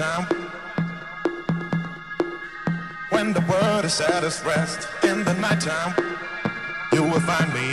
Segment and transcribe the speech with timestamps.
[0.00, 0.26] nighttime.
[3.10, 5.94] When the world is at its rest in the nighttime,
[6.92, 7.70] you will find me.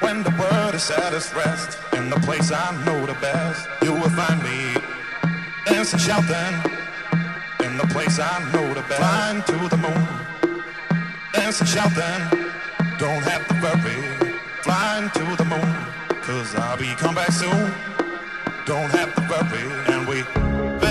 [0.00, 3.92] When the world is at its rest in the place I know the best, you
[3.92, 4.80] will find me.
[5.66, 6.54] Dancing, shouting
[7.64, 9.00] in the place I know the best.
[9.02, 10.06] Flying to the moon,
[11.32, 12.22] dancing, shouting.
[12.98, 14.00] Don't have to worry.
[14.62, 15.74] Flying to the moon,
[16.22, 17.72] cause I'll be come back soon.
[18.66, 20.01] Don't have to worry,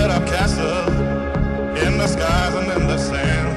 [0.02, 0.88] build up castles
[1.84, 3.50] in the skies and in the sand.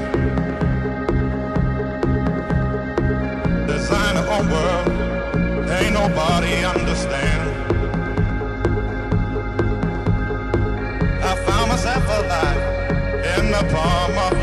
[3.67, 4.87] Design our own world,
[5.71, 7.49] ain't nobody understand.
[11.23, 12.61] I found myself alive
[13.37, 14.34] in the palm of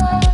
[0.00, 0.33] love.